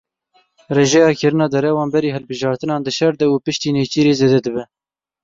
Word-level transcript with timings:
Rêjeya 0.75 1.09
kirina 1.19 1.47
derewan 1.51 1.89
berî 1.93 2.09
hilbijartinan, 2.15 2.81
di 2.85 2.91
şer 2.97 3.13
de 3.19 3.25
û 3.33 3.35
piştî 3.45 3.69
nêçîrê 3.75 4.13
zêde 4.19 4.39
dibe. 4.45 4.63